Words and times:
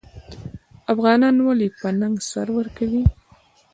افغانان 0.93 1.35
ولې 1.41 1.67
په 1.79 1.87
ننګ 1.99 2.15
سر 2.31 2.47
ورکوي؟ 2.57 3.03